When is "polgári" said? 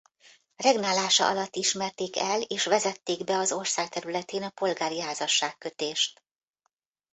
4.49-4.99